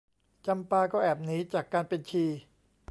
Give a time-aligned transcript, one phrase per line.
[0.45, 2.25] จำปาก็แอบหนีจากการเป็นชี